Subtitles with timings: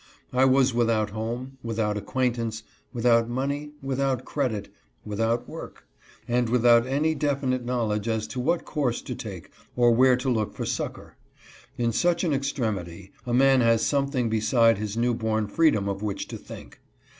[0.33, 4.73] I was without home, without acquaintance, without money, without credit,
[5.05, 5.85] without work,
[6.27, 10.55] and without any definite knowledge as to what course to take or where to look
[10.55, 11.17] for succor.
[11.77, 16.01] In such an ex tremity, a man has something beside his new born freedom of
[16.01, 16.79] which to think.